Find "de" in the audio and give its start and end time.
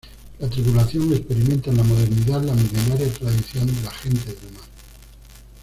3.67-3.81, 4.33-4.51